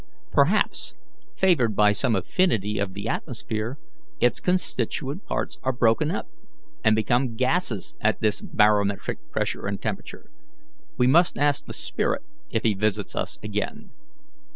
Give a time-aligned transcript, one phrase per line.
[0.31, 0.95] Perhaps,
[1.37, 3.77] favoured by some affinity of the atmosphere,
[4.19, 6.27] its constituent parts are broken up
[6.83, 10.31] and become gases at this barometric pressure and temperature.
[10.97, 13.91] We must ask the spirit, if he visits us again."